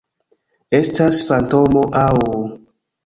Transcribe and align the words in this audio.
Estas 0.77 1.19
fantomo 1.27 1.85
aŭ... 2.09 2.27